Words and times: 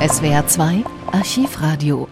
SWR 0.00 0.46
2 0.46 0.84
Archivradio 1.10 2.08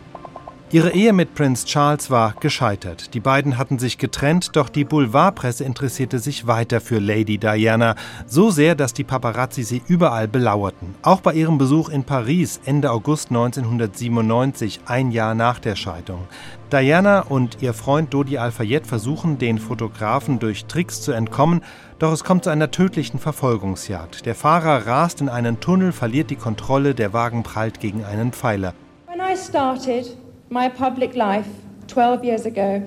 Ihre 0.73 0.91
Ehe 0.91 1.13
mit 1.13 1.37
Prinz 1.37 1.65
Charles 1.65 2.11
war 2.11 2.35
gescheitert. 2.41 3.15
Die 3.15 3.21
beiden 3.21 3.57
hatten 3.57 3.79
sich 3.79 3.99
getrennt, 3.99 4.57
doch 4.57 4.69
die 4.69 4.83
Boulevardpresse 4.83 5.63
interessierte 5.63 6.19
sich 6.19 6.49
weiter 6.49 6.81
für 6.81 6.99
Lady 6.99 7.39
Diana, 7.39 7.95
so 8.27 8.51
sehr, 8.51 8.75
dass 8.75 8.93
die 8.93 9.05
Paparazzi 9.05 9.63
sie 9.63 9.81
überall 9.87 10.27
belauerten. 10.27 10.97
Auch 11.03 11.21
bei 11.21 11.35
ihrem 11.35 11.57
Besuch 11.57 11.89
in 11.89 12.03
Paris 12.03 12.61
Ende 12.65 12.91
August 12.91 13.31
1997, 13.31 14.81
ein 14.87 15.13
Jahr 15.13 15.37
nach 15.37 15.61
der 15.61 15.77
Scheidung. 15.77 16.27
Diana 16.73 17.21
und 17.21 17.63
ihr 17.63 17.73
Freund 17.73 18.13
Dodi 18.13 18.37
Al-Fayed 18.39 18.89
versuchen, 18.89 19.39
den 19.39 19.59
Fotografen 19.59 20.41
durch 20.41 20.65
Tricks 20.65 21.01
zu 21.01 21.13
entkommen, 21.13 21.63
doch 22.01 22.13
es 22.13 22.25
kommt 22.25 22.43
zu 22.43 22.51
einer 22.51 22.73
tödlichen 22.73 23.21
Verfolgungsjagd. 23.21 24.27
Der 24.27 24.35
Fahrer 24.35 24.85
rast 24.89 25.21
in 25.21 25.29
einen 25.29 25.61
Tunnel, 25.61 25.93
verliert 25.93 26.31
die 26.31 26.35
Kontrolle, 26.35 26.97
der 26.97 27.13
Wagen 27.13 27.45
prallt 27.45 27.79
gegen 27.79 28.05
einen 28.05 28.33
Pfeiler. 28.33 28.75
When 29.07 29.21
I 29.21 29.37
started 29.37 30.26
my 30.49 30.69
public 30.69 31.17
life 31.17 31.49
12 31.89 32.25
years 32.25 32.47
ago, 32.47 32.87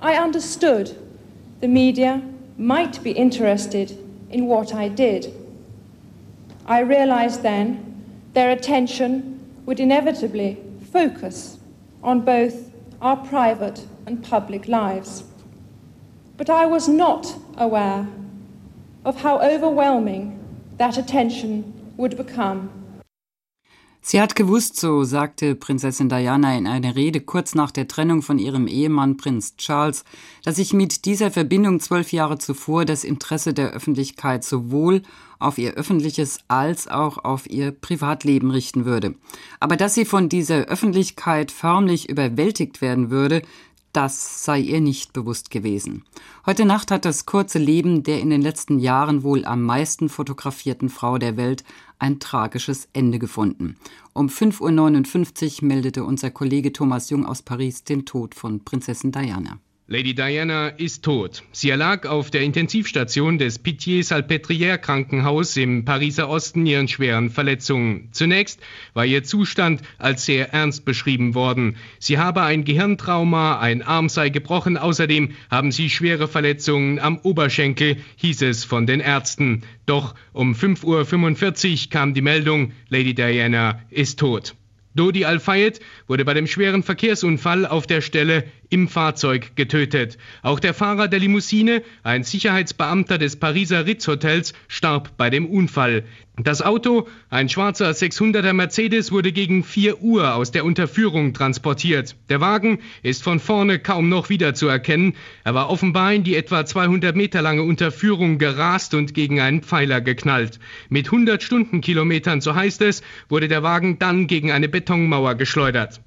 I 0.00 0.14
understood 0.14 0.96
the 1.60 1.68
media 1.68 2.22
might 2.56 3.02
be 3.02 3.12
interested 3.12 3.98
in 4.30 4.46
what 4.46 4.74
I 4.74 4.88
did. 4.88 5.32
I 6.66 6.80
realized 6.80 7.42
then 7.42 8.04
their 8.32 8.50
attention 8.50 9.40
would 9.66 9.80
inevitably 9.80 10.62
focus 10.92 11.58
on 12.02 12.20
both 12.20 12.72
our 13.00 13.16
private 13.16 13.86
and 14.06 14.22
public 14.22 14.68
lives. 14.68 15.24
But 16.36 16.50
I 16.50 16.66
was 16.66 16.88
not 16.88 17.36
aware 17.56 18.06
of 19.04 19.20
how 19.20 19.40
overwhelming 19.40 20.38
that 20.78 20.96
attention 20.96 21.92
would 21.96 22.16
become 22.16 22.81
Sie 24.04 24.20
hat 24.20 24.34
gewusst, 24.34 24.80
so 24.80 25.04
sagte 25.04 25.54
Prinzessin 25.54 26.08
Diana 26.08 26.58
in 26.58 26.66
einer 26.66 26.96
Rede 26.96 27.20
kurz 27.20 27.54
nach 27.54 27.70
der 27.70 27.86
Trennung 27.86 28.20
von 28.20 28.40
ihrem 28.40 28.66
Ehemann 28.66 29.16
Prinz 29.16 29.54
Charles, 29.58 30.04
dass 30.42 30.56
sich 30.56 30.72
mit 30.72 31.04
dieser 31.04 31.30
Verbindung 31.30 31.78
zwölf 31.78 32.10
Jahre 32.10 32.36
zuvor 32.36 32.84
das 32.84 33.04
Interesse 33.04 33.54
der 33.54 33.70
Öffentlichkeit 33.70 34.42
sowohl 34.42 35.02
auf 35.38 35.56
ihr 35.56 35.74
öffentliches 35.74 36.40
als 36.48 36.88
auch 36.88 37.18
auf 37.18 37.48
ihr 37.48 37.70
Privatleben 37.70 38.50
richten 38.50 38.84
würde. 38.86 39.14
Aber 39.60 39.76
dass 39.76 39.94
sie 39.94 40.04
von 40.04 40.28
dieser 40.28 40.64
Öffentlichkeit 40.64 41.52
förmlich 41.52 42.08
überwältigt 42.08 42.80
werden 42.80 43.08
würde, 43.08 43.42
das 43.92 44.44
sei 44.44 44.58
ihr 44.60 44.80
nicht 44.80 45.12
bewusst 45.12 45.50
gewesen. 45.50 46.04
Heute 46.46 46.64
Nacht 46.64 46.90
hat 46.90 47.04
das 47.04 47.26
kurze 47.26 47.58
Leben 47.58 48.02
der 48.02 48.20
in 48.20 48.30
den 48.30 48.42
letzten 48.42 48.78
Jahren 48.78 49.22
wohl 49.22 49.44
am 49.44 49.62
meisten 49.62 50.08
fotografierten 50.08 50.88
Frau 50.88 51.18
der 51.18 51.36
Welt 51.36 51.64
ein 51.98 52.18
tragisches 52.18 52.88
Ende 52.92 53.18
gefunden. 53.18 53.76
Um 54.12 54.28
5.59 54.28 55.62
Uhr 55.62 55.68
meldete 55.68 56.04
unser 56.04 56.30
Kollege 56.30 56.72
Thomas 56.72 57.10
Jung 57.10 57.26
aus 57.26 57.42
Paris 57.42 57.84
den 57.84 58.04
Tod 58.06 58.34
von 58.34 58.64
Prinzessin 58.64 59.12
Diana. 59.12 59.58
Lady 59.92 60.14
Diana 60.14 60.68
ist 60.68 61.04
tot. 61.04 61.42
Sie 61.52 61.68
erlag 61.68 62.06
auf 62.06 62.30
der 62.30 62.40
Intensivstation 62.40 63.36
des 63.36 63.62
Pitié-Salpêtrière 63.62 64.78
Krankenhaus 64.78 65.58
im 65.58 65.84
Pariser 65.84 66.30
Osten 66.30 66.64
ihren 66.64 66.88
schweren 66.88 67.28
Verletzungen. 67.28 68.08
Zunächst 68.10 68.58
war 68.94 69.04
ihr 69.04 69.22
Zustand 69.22 69.82
als 69.98 70.24
sehr 70.24 70.54
ernst 70.54 70.86
beschrieben 70.86 71.34
worden. 71.34 71.76
Sie 71.98 72.16
habe 72.16 72.40
ein 72.40 72.64
Gehirntrauma, 72.64 73.60
ein 73.60 73.82
Arm 73.82 74.08
sei 74.08 74.30
gebrochen, 74.30 74.78
außerdem 74.78 75.32
haben 75.50 75.72
sie 75.72 75.90
schwere 75.90 76.26
Verletzungen 76.26 76.98
am 76.98 77.18
Oberschenkel, 77.18 77.98
hieß 78.16 78.40
es 78.40 78.64
von 78.64 78.86
den 78.86 79.00
Ärzten. 79.00 79.60
Doch 79.84 80.14
um 80.32 80.54
5.45 80.54 81.84
Uhr 81.84 81.90
kam 81.90 82.14
die 82.14 82.22
Meldung, 82.22 82.72
Lady 82.88 83.12
Diana 83.12 83.82
ist 83.90 84.18
tot. 84.18 84.54
Dodi 84.94 85.24
Al-Fayed 85.24 85.80
wurde 86.06 86.24
bei 86.24 86.34
dem 86.34 86.46
schweren 86.46 86.82
Verkehrsunfall 86.82 87.66
auf 87.66 87.86
der 87.86 88.00
Stelle 88.00 88.44
im 88.68 88.88
Fahrzeug 88.88 89.56
getötet. 89.56 90.18
Auch 90.42 90.60
der 90.60 90.74
Fahrer 90.74 91.08
der 91.08 91.20
Limousine, 91.20 91.82
ein 92.02 92.24
Sicherheitsbeamter 92.24 93.18
des 93.18 93.36
Pariser 93.36 93.86
Ritz-Hotels, 93.86 94.52
starb 94.68 95.16
bei 95.16 95.30
dem 95.30 95.46
Unfall. 95.46 96.04
Das 96.38 96.62
Auto, 96.62 97.08
ein 97.28 97.50
schwarzer 97.50 97.90
600er 97.90 98.54
Mercedes, 98.54 99.12
wurde 99.12 99.32
gegen 99.32 99.62
4 99.62 100.00
Uhr 100.00 100.34
aus 100.34 100.50
der 100.50 100.64
Unterführung 100.64 101.34
transportiert. 101.34 102.16
Der 102.30 102.40
Wagen 102.40 102.78
ist 103.02 103.22
von 103.22 103.38
vorne 103.38 103.78
kaum 103.78 104.08
noch 104.08 104.30
wiederzuerkennen. 104.30 105.14
Er 105.44 105.54
war 105.54 105.68
offenbar 105.68 106.14
in 106.14 106.24
die 106.24 106.34
etwa 106.34 106.64
200 106.64 107.14
Meter 107.14 107.42
lange 107.42 107.62
Unterführung 107.62 108.38
gerast 108.38 108.94
und 108.94 109.12
gegen 109.12 109.40
einen 109.40 109.62
Pfeiler 109.62 110.00
geknallt. 110.00 110.58
Mit 110.88 111.08
100 111.08 111.42
Stundenkilometern, 111.42 112.40
so 112.40 112.54
heißt 112.54 112.80
es, 112.80 113.02
wurde 113.28 113.48
der 113.48 113.62
Wagen 113.62 113.98
dann 113.98 114.26
gegen 114.26 114.50
eine 114.52 114.70
Betonmauer 114.70 115.34
geschleudert. 115.34 116.00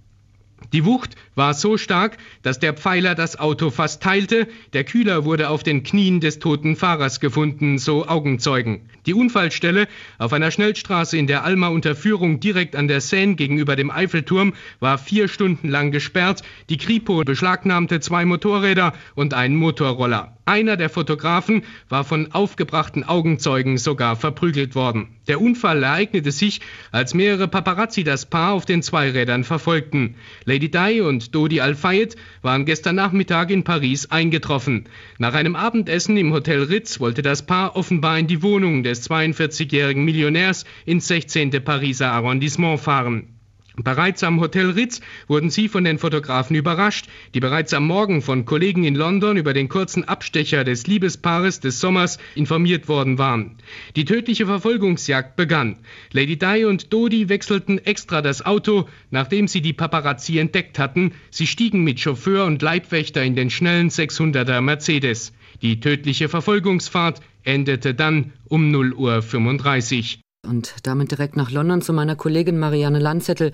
Die 0.73 0.85
Wucht 0.85 1.15
war 1.35 1.53
so 1.53 1.77
stark, 1.77 2.17
dass 2.41 2.59
der 2.59 2.73
Pfeiler 2.73 3.15
das 3.15 3.39
Auto 3.39 3.69
fast 3.69 4.01
teilte. 4.01 4.47
Der 4.73 4.83
Kühler 4.83 5.25
wurde 5.25 5.49
auf 5.49 5.63
den 5.63 5.83
Knien 5.83 6.19
des 6.19 6.39
toten 6.39 6.75
Fahrers 6.75 7.19
gefunden, 7.19 7.77
so 7.77 8.07
Augenzeugen. 8.07 8.89
Die 9.05 9.13
Unfallstelle 9.13 9.87
auf 10.17 10.33
einer 10.33 10.51
Schnellstraße 10.51 11.17
in 11.17 11.27
der 11.27 11.43
Alma 11.43 11.67
Unterführung 11.67 12.39
direkt 12.39 12.75
an 12.75 12.87
der 12.87 13.01
Seine 13.01 13.35
gegenüber 13.35 13.75
dem 13.75 13.91
Eiffelturm 13.91 14.53
war 14.79 14.97
vier 14.97 15.27
Stunden 15.27 15.69
lang 15.69 15.91
gesperrt. 15.91 16.41
Die 16.69 16.77
Kripo 16.77 17.23
beschlagnahmte 17.23 17.99
zwei 17.99 18.25
Motorräder 18.25 18.93
und 19.15 19.33
einen 19.33 19.55
Motorroller. 19.55 20.34
Einer 20.47 20.77
der 20.77 20.91
Fotografen 20.91 21.63
war 21.89 22.03
von 22.03 22.31
aufgebrachten 22.31 23.03
Augenzeugen 23.03 23.79
sogar 23.79 24.15
verprügelt 24.15 24.75
worden. 24.75 25.07
Der 25.27 25.41
Unfall 25.41 25.81
ereignete 25.81 26.31
sich, 26.31 26.61
als 26.91 27.15
mehrere 27.15 27.47
Paparazzi 27.47 28.03
das 28.03 28.27
Paar 28.27 28.53
auf 28.53 28.63
den 28.63 28.83
Zweirädern 28.83 29.43
verfolgten. 29.43 30.15
Lady 30.43 30.69
Di 30.69 31.01
und 31.01 31.33
Dodi 31.33 31.61
Al-Fayed 31.61 32.15
waren 32.43 32.65
gestern 32.65 32.95
Nachmittag 32.95 33.49
in 33.49 33.63
Paris 33.63 34.11
eingetroffen. 34.11 34.85
Nach 35.17 35.33
einem 35.33 35.55
Abendessen 35.55 36.15
im 36.15 36.31
Hotel 36.31 36.61
Ritz 36.61 36.99
wollte 36.99 37.23
das 37.23 37.47
Paar 37.47 37.75
offenbar 37.75 38.19
in 38.19 38.27
die 38.27 38.43
Wohnung 38.43 38.83
des 38.83 39.09
42-jährigen 39.09 40.05
Millionärs 40.05 40.65
ins 40.85 41.07
16. 41.07 41.49
Pariser 41.63 42.11
Arrondissement 42.11 42.79
fahren. 42.79 43.34
Bereits 43.83 44.23
am 44.23 44.39
Hotel 44.39 44.69
Ritz 44.71 45.01
wurden 45.27 45.49
sie 45.49 45.67
von 45.67 45.83
den 45.83 45.97
Fotografen 45.97 46.55
überrascht, 46.55 47.07
die 47.33 47.39
bereits 47.39 47.73
am 47.73 47.87
Morgen 47.87 48.21
von 48.21 48.45
Kollegen 48.45 48.83
in 48.83 48.95
London 48.95 49.37
über 49.37 49.53
den 49.53 49.67
kurzen 49.67 50.05
Abstecher 50.05 50.63
des 50.63 50.87
Liebespaares 50.87 51.59
des 51.59 51.79
Sommers 51.79 52.17
informiert 52.35 52.87
worden 52.87 53.17
waren. 53.17 53.57
Die 53.95 54.05
tödliche 54.05 54.45
Verfolgungsjagd 54.45 55.35
begann. 55.35 55.77
Lady 56.11 56.37
Di 56.37 56.65
und 56.65 56.93
Dodi 56.93 57.27
wechselten 57.27 57.77
extra 57.79 58.21
das 58.21 58.45
Auto, 58.45 58.87
nachdem 59.11 59.47
sie 59.47 59.61
die 59.61 59.73
Paparazzi 59.73 60.39
entdeckt 60.39 60.79
hatten. 60.79 61.11
Sie 61.29 61.47
stiegen 61.47 61.83
mit 61.83 61.99
Chauffeur 61.99 62.45
und 62.45 62.61
Leibwächter 62.61 63.23
in 63.23 63.35
den 63.35 63.49
schnellen 63.49 63.89
600er 63.89 64.61
Mercedes. 64.61 65.33
Die 65.61 65.79
tödliche 65.79 66.29
Verfolgungsfahrt 66.29 67.21
endete 67.43 67.93
dann 67.93 68.33
um 68.47 68.71
0.35 68.73 70.17
Uhr. 70.17 70.24
Und 70.45 70.75
damit 70.83 71.11
direkt 71.11 71.35
nach 71.35 71.51
London 71.51 71.81
zu 71.81 71.93
meiner 71.93 72.15
Kollegin 72.15 72.59
Marianne 72.59 72.99
Landzettel. 72.99 73.51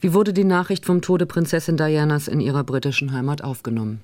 Wie 0.00 0.14
wurde 0.14 0.32
die 0.32 0.44
Nachricht 0.44 0.86
vom 0.86 1.02
Tode 1.02 1.26
Prinzessin 1.26 1.76
Dianas 1.76 2.28
in 2.28 2.40
ihrer 2.40 2.64
britischen 2.64 3.12
Heimat 3.12 3.44
aufgenommen? 3.44 4.02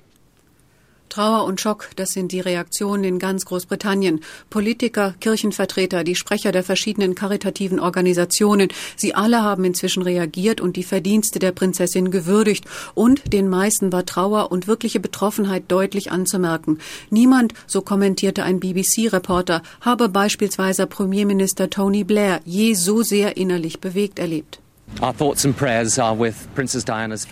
Trauer 1.09 1.44
und 1.44 1.61
Schock, 1.61 1.91
das 1.97 2.11
sind 2.11 2.33
die 2.33 2.41
Reaktionen 2.41 3.05
in 3.05 3.19
ganz 3.19 3.44
Großbritannien. 3.44 4.21
Politiker, 4.50 5.15
Kirchenvertreter, 5.21 6.05
die 6.05 6.15
Sprecher 6.15 6.53
der 6.53 6.62
verschiedenen 6.62 7.15
karitativen 7.15 7.81
Organisationen, 7.81 8.69
sie 8.97 9.15
alle 9.15 9.43
haben 9.43 9.65
inzwischen 9.65 10.03
reagiert 10.03 10.61
und 10.61 10.77
die 10.77 10.83
Verdienste 10.83 11.39
der 11.39 11.53
Prinzessin 11.53 12.11
gewürdigt. 12.11 12.65
Und 12.94 13.33
den 13.33 13.49
meisten 13.49 13.93
war 13.93 14.05
Trauer 14.06 14.53
und 14.53 14.67
wirkliche 14.67 15.00
Betroffenheit 15.00 15.65
deutlich 15.69 16.11
anzumerken. 16.11 16.78
Niemand, 17.11 17.55
so 17.67 17.83
kommentierte 17.83 18.43
ein 18.43 18.61
BBC-Reporter, 18.61 19.62
habe 19.81 20.09
beispielsweise 20.09 20.87
Premierminister 20.87 21.71
Tony 21.71 22.05
Blair 22.05 22.41
je 22.44 22.75
so 22.75 23.03
sehr 23.03 23.37
innerlich 23.37 23.81
bewegt 23.81 24.19
erlebt. 24.19 24.61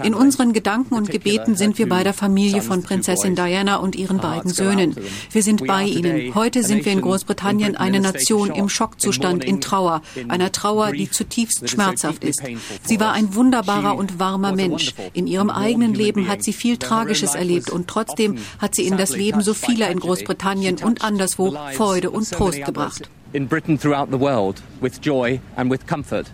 In 0.02 0.14
unseren 0.14 0.52
Gedanken 0.52 0.94
und 0.94 1.10
Gebeten 1.10 1.56
sind 1.56 1.78
wir 1.78 1.88
bei 1.88 2.04
der 2.04 2.12
Familie 2.12 2.60
von 2.60 2.82
Prinzessin 2.82 3.34
Diana 3.36 3.76
und 3.76 3.96
ihren 3.96 4.18
beiden 4.18 4.50
Söhnen. 4.50 4.94
Wir 5.30 5.42
sind 5.42 5.66
bei 5.66 5.84
ihnen. 5.84 6.34
Heute 6.34 6.62
sind 6.62 6.84
wir 6.84 6.92
in 6.92 7.00
Großbritannien 7.00 7.76
eine 7.76 8.00
Nation 8.00 8.50
im 8.50 8.68
Schockzustand, 8.68 9.44
in 9.44 9.62
Trauer, 9.62 10.02
einer 10.28 10.52
Trauer, 10.52 10.92
die 10.92 11.10
zutiefst 11.10 11.68
schmerzhaft 11.70 12.22
ist. 12.22 12.42
Sie 12.82 13.00
war 13.00 13.12
ein 13.12 13.34
wunderbarer 13.34 13.96
und 13.96 14.18
warmer 14.18 14.52
Mensch. 14.52 14.94
In 15.14 15.26
ihrem 15.26 15.48
eigenen 15.48 15.94
Leben 15.94 16.28
hat 16.28 16.42
sie 16.42 16.52
viel 16.52 16.76
Tragisches 16.76 17.34
erlebt 17.34 17.70
und 17.70 17.88
trotzdem 17.88 18.38
hat 18.58 18.74
sie 18.74 18.86
in 18.86 18.98
das 18.98 19.16
Leben 19.16 19.40
so 19.40 19.54
vieler 19.54 19.90
in 19.90 20.00
Großbritannien 20.00 20.76
und 20.82 21.02
anderswo 21.02 21.56
Freude 21.72 22.10
und 22.10 22.30
Trost 22.30 22.62
gebracht. 22.64 23.08
In 23.32 23.48
Britain 23.48 23.80
throughout 23.80 24.08
the 24.12 24.20
world 24.20 24.62
with 24.80 25.00
joy 25.02 25.40
and 25.56 25.70
with 25.70 25.86
comfort. 25.86 26.30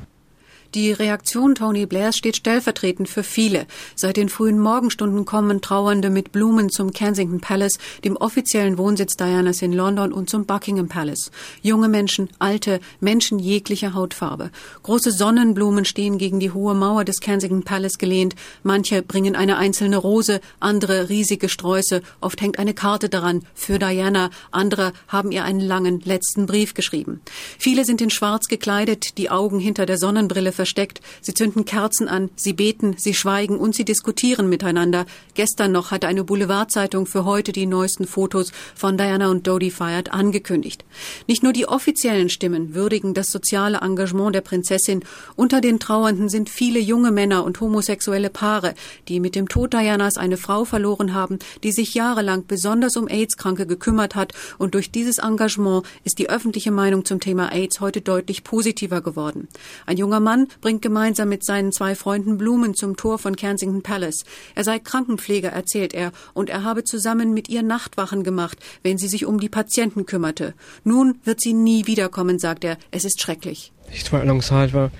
Die 0.74 0.92
Reaktion 0.92 1.56
Tony 1.56 1.84
Blairs 1.84 2.16
steht 2.16 2.36
stellvertretend 2.36 3.08
für 3.08 3.24
viele. 3.24 3.66
Seit 3.96 4.16
den 4.16 4.28
frühen 4.28 4.60
Morgenstunden 4.60 5.24
kommen 5.24 5.60
Trauernde 5.60 6.10
mit 6.10 6.30
Blumen 6.30 6.70
zum 6.70 6.92
Kensington 6.92 7.40
Palace, 7.40 7.80
dem 8.04 8.16
offiziellen 8.16 8.78
Wohnsitz 8.78 9.16
Dianas 9.16 9.62
in 9.62 9.72
London 9.72 10.12
und 10.12 10.30
zum 10.30 10.46
Buckingham 10.46 10.86
Palace. 10.86 11.32
Junge 11.60 11.88
Menschen, 11.88 12.28
alte, 12.38 12.78
Menschen 13.00 13.40
jeglicher 13.40 13.94
Hautfarbe. 13.94 14.52
Große 14.84 15.10
Sonnenblumen 15.10 15.84
stehen 15.84 16.18
gegen 16.18 16.38
die 16.38 16.52
hohe 16.52 16.74
Mauer 16.74 17.04
des 17.04 17.18
Kensington 17.18 17.64
Palace 17.64 17.98
gelehnt. 17.98 18.36
Manche 18.62 19.02
bringen 19.02 19.34
eine 19.34 19.56
einzelne 19.56 19.96
Rose, 19.96 20.40
andere 20.60 21.08
riesige 21.08 21.48
Sträuße. 21.48 22.00
Oft 22.20 22.40
hängt 22.40 22.60
eine 22.60 22.74
Karte 22.74 23.08
daran 23.08 23.42
für 23.54 23.80
Diana. 23.80 24.30
Andere 24.52 24.92
haben 25.08 25.32
ihr 25.32 25.42
einen 25.42 25.58
langen 25.58 25.98
letzten 26.02 26.46
Brief 26.46 26.74
geschrieben. 26.74 27.22
Viele 27.58 27.84
sind 27.84 28.00
in 28.00 28.10
Schwarz 28.10 28.46
gekleidet, 28.46 29.18
die 29.18 29.30
Augen 29.30 29.58
hinter 29.58 29.84
der 29.84 29.98
Sonnenbrille 29.98 30.52
versteckt. 30.60 31.00
Sie 31.22 31.32
zünden 31.32 31.64
Kerzen 31.64 32.06
an, 32.06 32.28
sie 32.36 32.52
beten, 32.52 32.94
sie 32.98 33.14
schweigen 33.14 33.56
und 33.56 33.74
sie 33.74 33.86
diskutieren 33.86 34.50
miteinander. 34.50 35.06
Gestern 35.32 35.72
noch 35.72 35.90
hatte 35.90 36.06
eine 36.06 36.22
Boulevardzeitung 36.22 37.06
für 37.06 37.24
heute 37.24 37.52
die 37.52 37.64
neuesten 37.64 38.06
Fotos 38.06 38.52
von 38.74 38.98
Diana 38.98 39.30
und 39.30 39.46
Dodie 39.46 39.70
Fayed 39.70 40.12
angekündigt. 40.12 40.84
Nicht 41.26 41.42
nur 41.42 41.54
die 41.54 41.66
offiziellen 41.66 42.28
Stimmen 42.28 42.74
würdigen 42.74 43.14
das 43.14 43.30
soziale 43.30 43.78
Engagement 43.78 44.34
der 44.34 44.42
Prinzessin. 44.42 45.02
Unter 45.34 45.62
den 45.62 45.80
Trauernden 45.80 46.28
sind 46.28 46.50
viele 46.50 46.78
junge 46.78 47.10
Männer 47.10 47.42
und 47.44 47.58
homosexuelle 47.62 48.28
Paare, 48.28 48.74
die 49.08 49.18
mit 49.18 49.34
dem 49.36 49.48
Tod 49.48 49.72
Dianas 49.72 50.18
eine 50.18 50.36
Frau 50.36 50.66
verloren 50.66 51.14
haben, 51.14 51.38
die 51.62 51.72
sich 51.72 51.94
jahrelang 51.94 52.44
besonders 52.46 52.98
um 52.98 53.08
AIDS-Kranke 53.08 53.66
gekümmert 53.66 54.14
hat 54.14 54.34
und 54.58 54.74
durch 54.74 54.90
dieses 54.90 55.16
Engagement 55.16 55.86
ist 56.04 56.18
die 56.18 56.28
öffentliche 56.28 56.70
Meinung 56.70 57.06
zum 57.06 57.18
Thema 57.18 57.50
AIDS 57.50 57.80
heute 57.80 58.02
deutlich 58.02 58.44
positiver 58.44 59.00
geworden. 59.00 59.48
Ein 59.86 59.96
junger 59.96 60.20
Mann 60.20 60.49
bringt 60.60 60.82
gemeinsam 60.82 61.28
mit 61.28 61.44
seinen 61.44 61.72
zwei 61.72 61.94
Freunden 61.94 62.38
Blumen 62.38 62.74
zum 62.74 62.96
Tor 62.96 63.18
von 63.18 63.36
Kensington 63.36 63.82
Palace. 63.82 64.24
Er 64.54 64.64
sei 64.64 64.78
Krankenpfleger, 64.78 65.50
erzählt 65.50 65.94
er, 65.94 66.12
und 66.34 66.50
er 66.50 66.64
habe 66.64 66.84
zusammen 66.84 67.34
mit 67.34 67.48
ihr 67.48 67.62
Nachtwachen 67.62 68.24
gemacht, 68.24 68.58
wenn 68.82 68.98
sie 68.98 69.08
sich 69.08 69.26
um 69.26 69.40
die 69.40 69.48
Patienten 69.48 70.06
kümmerte. 70.06 70.54
Nun 70.84 71.18
wird 71.24 71.40
sie 71.40 71.52
nie 71.52 71.86
wiederkommen, 71.86 72.38
sagt 72.38 72.64
er. 72.64 72.76
Es 72.90 73.04
ist 73.04 73.20
schrecklich. 73.20 73.72
She's 73.92 74.12
worked 74.12 74.24
alongside 74.24 74.72
her 74.72 74.90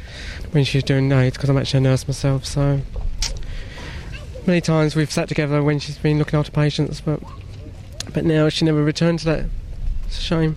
when 0.52 0.64
she's 0.64 0.84
doing 0.84 1.12
AIDS 1.12 1.36
because 1.36 1.50
I'm 1.50 1.58
actually 1.58 1.86
a 1.86 1.90
nurse 1.90 2.08
myself, 2.08 2.44
so 2.44 2.80
many 4.46 4.60
times 4.60 4.96
we've 4.96 5.12
sat 5.12 5.28
together 5.28 5.62
when 5.62 5.78
she's 5.78 5.98
been 5.98 6.18
looking 6.18 6.38
after 6.38 6.50
patients, 6.50 7.00
but 7.00 7.20
but 8.12 8.24
now 8.24 8.48
she 8.48 8.64
never 8.64 8.82
returned 8.82 9.20
to 9.20 9.24
that. 9.26 9.44
It's 10.06 10.18
a 10.18 10.22
shame. 10.22 10.56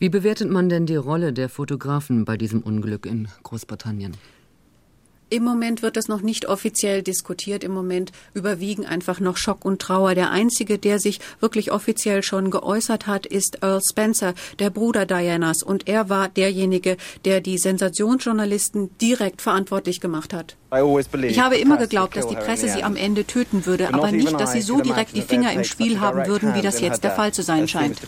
Wie 0.00 0.08
bewertet 0.08 0.48
man 0.48 0.68
denn 0.68 0.86
die 0.86 0.94
Rolle 0.94 1.32
der 1.32 1.48
Fotografen 1.48 2.24
bei 2.24 2.36
diesem 2.36 2.60
Unglück 2.62 3.04
in 3.04 3.26
Großbritannien? 3.42 4.16
Im 5.30 5.42
Moment 5.44 5.82
wird 5.82 5.96
das 5.96 6.08
noch 6.08 6.22
nicht 6.22 6.46
offiziell 6.46 7.02
diskutiert. 7.02 7.62
Im 7.62 7.72
Moment 7.72 8.12
überwiegen 8.32 8.86
einfach 8.86 9.20
noch 9.20 9.36
Schock 9.36 9.64
und 9.64 9.82
Trauer. 9.82 10.14
Der 10.14 10.30
einzige, 10.30 10.78
der 10.78 11.00
sich 11.00 11.20
wirklich 11.40 11.70
offiziell 11.70 12.22
schon 12.22 12.50
geäußert 12.50 13.06
hat, 13.06 13.26
ist 13.26 13.58
Earl 13.60 13.80
Spencer, 13.82 14.34
der 14.58 14.70
Bruder 14.70 15.04
Dianas. 15.04 15.62
Und 15.62 15.86
er 15.86 16.08
war 16.08 16.28
derjenige, 16.28 16.96
der 17.26 17.40
die 17.40 17.58
Sensationsjournalisten 17.58 18.96
direkt 18.98 19.42
verantwortlich 19.42 20.00
gemacht 20.00 20.32
hat. 20.32 20.56
Ich 21.22 21.40
habe 21.40 21.56
immer 21.56 21.76
geglaubt, 21.76 22.16
dass 22.16 22.28
die 22.28 22.36
Presse 22.36 22.68
sie 22.68 22.84
am 22.84 22.96
Ende 22.96 23.24
töten 23.24 23.66
würde, 23.66 23.92
aber 23.92 24.12
nicht, 24.12 24.40
dass 24.40 24.52
sie 24.52 24.62
so 24.62 24.80
direkt 24.80 25.14
die 25.14 25.22
Finger 25.22 25.52
im 25.52 25.64
Spiel 25.64 26.00
haben 26.00 26.26
würden, 26.26 26.54
wie 26.54 26.62
das 26.62 26.80
jetzt 26.80 27.04
der 27.04 27.10
Fall 27.10 27.32
zu 27.32 27.42
sein 27.42 27.68
scheint. 27.68 27.98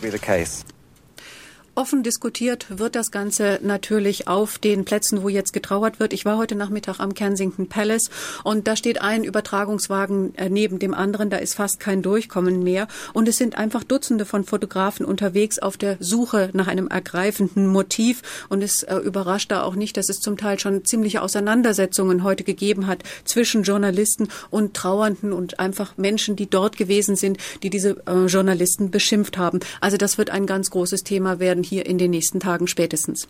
Offen 1.73 2.03
diskutiert 2.03 2.65
wird 2.79 2.95
das 2.95 3.11
Ganze 3.11 3.57
natürlich 3.63 4.27
auf 4.27 4.57
den 4.57 4.83
Plätzen, 4.83 5.23
wo 5.23 5.29
jetzt 5.29 5.53
getrauert 5.53 6.01
wird. 6.01 6.11
Ich 6.11 6.25
war 6.25 6.37
heute 6.37 6.55
Nachmittag 6.55 6.99
am 6.99 7.13
Kensington 7.13 7.69
Palace 7.69 8.09
und 8.43 8.67
da 8.67 8.75
steht 8.75 9.01
ein 9.01 9.23
Übertragungswagen 9.23 10.35
äh, 10.35 10.49
neben 10.49 10.79
dem 10.79 10.93
anderen. 10.93 11.29
Da 11.29 11.37
ist 11.37 11.53
fast 11.53 11.79
kein 11.79 12.01
Durchkommen 12.01 12.61
mehr. 12.61 12.89
Und 13.13 13.29
es 13.29 13.37
sind 13.37 13.57
einfach 13.57 13.85
Dutzende 13.85 14.25
von 14.25 14.43
Fotografen 14.43 15.05
unterwegs 15.05 15.59
auf 15.59 15.77
der 15.77 15.95
Suche 16.01 16.49
nach 16.51 16.67
einem 16.67 16.89
ergreifenden 16.89 17.67
Motiv. 17.67 18.21
Und 18.49 18.61
es 18.63 18.83
äh, 18.83 18.97
überrascht 18.97 19.51
da 19.51 19.63
auch 19.63 19.75
nicht, 19.75 19.95
dass 19.95 20.09
es 20.09 20.19
zum 20.19 20.35
Teil 20.35 20.59
schon 20.59 20.83
ziemliche 20.83 21.21
Auseinandersetzungen 21.21 22.23
heute 22.23 22.43
gegeben 22.43 22.87
hat 22.87 23.03
zwischen 23.23 23.63
Journalisten 23.63 24.27
und 24.49 24.73
Trauernden 24.73 25.31
und 25.31 25.61
einfach 25.61 25.97
Menschen, 25.97 26.35
die 26.35 26.49
dort 26.49 26.75
gewesen 26.75 27.15
sind, 27.15 27.37
die 27.63 27.69
diese 27.69 27.95
äh, 28.07 28.25
Journalisten 28.25 28.91
beschimpft 28.91 29.37
haben. 29.37 29.61
Also 29.79 29.95
das 29.95 30.17
wird 30.17 30.31
ein 30.31 30.45
ganz 30.45 30.69
großes 30.69 31.05
Thema 31.05 31.39
werden 31.39 31.61
werden 31.61 31.63
hier 31.71 31.85
in 31.85 31.97
den 31.97 32.11
nächsten 32.11 32.41
Tagen 32.41 32.67
spätestens. 32.67 33.29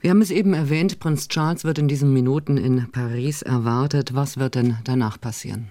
Wir 0.00 0.10
haben 0.10 0.22
es 0.22 0.30
eben 0.30 0.54
erwähnt, 0.54 1.00
Prinz 1.00 1.26
Charles 1.26 1.64
wird 1.64 1.80
in 1.80 1.88
diesen 1.88 2.12
Minuten 2.12 2.56
in 2.56 2.88
Paris 2.92 3.42
erwartet. 3.42 4.14
Was 4.14 4.38
wird 4.38 4.54
denn 4.54 4.76
danach 4.84 5.20
passieren? 5.20 5.66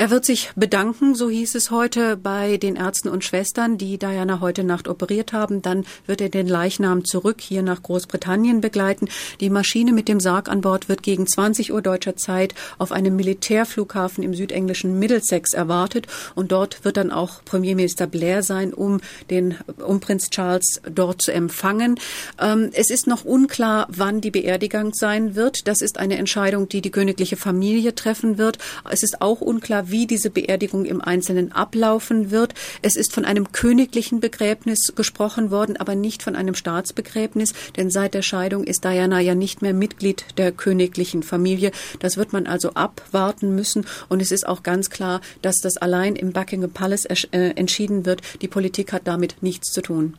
Er 0.00 0.10
wird 0.10 0.24
sich 0.24 0.52
bedanken, 0.54 1.16
so 1.16 1.28
hieß 1.28 1.56
es 1.56 1.72
heute, 1.72 2.16
bei 2.16 2.56
den 2.56 2.76
Ärzten 2.76 3.08
und 3.08 3.24
Schwestern, 3.24 3.78
die 3.78 3.98
Diana 3.98 4.38
heute 4.38 4.62
Nacht 4.62 4.86
operiert 4.86 5.32
haben. 5.32 5.60
Dann 5.60 5.84
wird 6.06 6.20
er 6.20 6.28
den 6.28 6.46
Leichnam 6.46 7.04
zurück 7.04 7.40
hier 7.40 7.62
nach 7.62 7.82
Großbritannien 7.82 8.60
begleiten. 8.60 9.08
Die 9.40 9.50
Maschine 9.50 9.92
mit 9.92 10.06
dem 10.06 10.20
Sarg 10.20 10.48
an 10.48 10.60
Bord 10.60 10.88
wird 10.88 11.02
gegen 11.02 11.26
20 11.26 11.72
Uhr 11.72 11.82
deutscher 11.82 12.14
Zeit 12.14 12.54
auf 12.78 12.92
einem 12.92 13.16
Militärflughafen 13.16 14.22
im 14.22 14.34
südenglischen 14.34 15.00
Middlesex 15.00 15.52
erwartet. 15.52 16.06
Und 16.36 16.52
dort 16.52 16.84
wird 16.84 16.96
dann 16.96 17.10
auch 17.10 17.44
Premierminister 17.44 18.06
Blair 18.06 18.44
sein, 18.44 18.72
um 18.72 19.00
den, 19.30 19.56
um 19.84 19.98
Prinz 19.98 20.30
Charles 20.30 20.80
dort 20.88 21.22
zu 21.22 21.32
empfangen. 21.32 21.98
Ähm, 22.40 22.70
es 22.72 22.90
ist 22.90 23.08
noch 23.08 23.24
unklar, 23.24 23.88
wann 23.90 24.20
die 24.20 24.30
Beerdigung 24.30 24.94
sein 24.94 25.34
wird. 25.34 25.66
Das 25.66 25.80
ist 25.80 25.98
eine 25.98 26.18
Entscheidung, 26.18 26.68
die 26.68 26.82
die 26.82 26.92
königliche 26.92 27.36
Familie 27.36 27.96
treffen 27.96 28.38
wird. 28.38 28.58
Es 28.88 29.02
ist 29.02 29.20
auch 29.22 29.40
unklar, 29.40 29.87
wie 29.90 30.06
diese 30.06 30.30
Beerdigung 30.30 30.84
im 30.84 31.00
Einzelnen 31.00 31.52
ablaufen 31.52 32.30
wird. 32.30 32.54
Es 32.82 32.96
ist 32.96 33.12
von 33.12 33.24
einem 33.24 33.52
königlichen 33.52 34.20
Begräbnis 34.20 34.92
gesprochen 34.94 35.50
worden, 35.50 35.76
aber 35.76 35.94
nicht 35.94 36.22
von 36.22 36.36
einem 36.36 36.54
Staatsbegräbnis, 36.54 37.52
denn 37.76 37.90
seit 37.90 38.14
der 38.14 38.22
Scheidung 38.22 38.64
ist 38.64 38.84
Diana 38.84 39.20
ja 39.20 39.34
nicht 39.34 39.62
mehr 39.62 39.74
Mitglied 39.74 40.24
der 40.36 40.52
königlichen 40.52 41.22
Familie. 41.22 41.72
Das 42.00 42.16
wird 42.16 42.32
man 42.32 42.46
also 42.46 42.74
abwarten 42.74 43.54
müssen 43.54 43.86
und 44.08 44.22
es 44.22 44.32
ist 44.32 44.46
auch 44.46 44.62
ganz 44.62 44.90
klar, 44.90 45.20
dass 45.42 45.60
das 45.60 45.76
allein 45.76 46.16
im 46.16 46.32
Buckingham 46.32 46.70
Palace 46.70 47.06
äh, 47.06 47.50
entschieden 47.56 48.06
wird. 48.06 48.22
Die 48.42 48.48
Politik 48.48 48.92
hat 48.92 49.06
damit 49.06 49.36
nichts 49.42 49.72
zu 49.72 49.82
tun. 49.82 50.14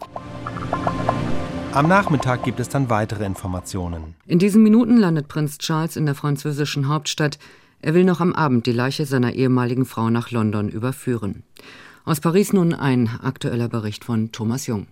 Am 1.71 1.87
Nachmittag 1.87 2.43
gibt 2.43 2.59
es 2.59 2.67
dann 2.67 2.89
weitere 2.89 3.25
Informationen. 3.25 4.15
In 4.25 4.39
diesen 4.39 4.63
Minuten 4.63 4.97
landet 4.97 5.27
Prinz 5.27 5.59
Charles 5.59 5.95
in 5.97 6.07
der 6.07 6.15
französischen 6.15 6.87
Hauptstadt. 6.87 7.37
Er 7.81 7.93
will 7.93 8.03
noch 8.03 8.19
am 8.19 8.33
Abend 8.33 8.65
die 8.65 8.73
Leiche 8.73 9.05
seiner 9.05 9.33
ehemaligen 9.33 9.85
Frau 9.85 10.09
nach 10.09 10.31
London 10.31 10.69
überführen. 10.69 11.43
Aus 12.03 12.19
Paris 12.19 12.51
nun 12.51 12.73
ein 12.73 13.07
aktueller 13.21 13.69
Bericht 13.69 14.03
von 14.03 14.31
Thomas 14.31 14.67
Jung. 14.67 14.87